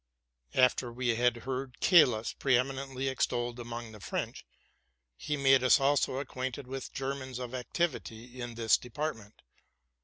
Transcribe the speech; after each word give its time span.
After 0.55 0.91
we 0.91 1.09
had 1.09 1.37
heard 1.45 1.79
Caylus 1.79 2.33
pre 2.33 2.57
eminently 2.57 3.07
extolled 3.07 3.59
among 3.59 3.91
the 3.91 3.99
French, 3.99 4.47
he 5.15 5.37
made 5.37 5.61
us 5.63 5.79
also 5.79 6.15
acquainted 6.17 6.65
with 6.65 6.91
Germans 6.91 7.37
of 7.37 7.53
activity 7.53 8.41
in 8.41 8.55
this 8.55 8.79
department. 8.79 9.43